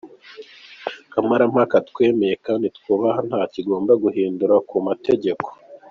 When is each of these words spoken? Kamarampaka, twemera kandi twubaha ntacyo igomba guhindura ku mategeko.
Kamarampaka, 1.11 1.75
twemera 1.89 2.35
kandi 2.45 2.67
twubaha 2.77 3.19
ntacyo 3.27 3.57
igomba 3.61 3.93
guhindura 4.03 4.55
ku 4.69 4.75
mategeko. 4.89 5.47